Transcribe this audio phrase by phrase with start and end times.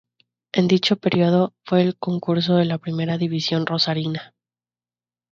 [0.51, 4.33] En dicho período, fue el concurso de la primera división rosarina.